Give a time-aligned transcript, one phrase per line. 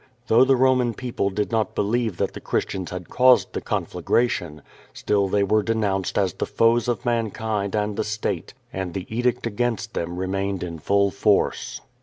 [0.25, 4.63] Though the Roman people did not believe that the Christians had caused the conflagration,
[4.95, 9.45] still they were denounced as the foes of mankind and the state and the edict
[9.45, 11.81] against them remained in full force.